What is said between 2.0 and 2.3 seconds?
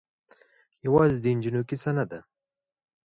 ده.